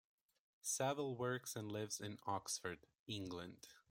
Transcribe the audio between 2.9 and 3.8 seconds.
England.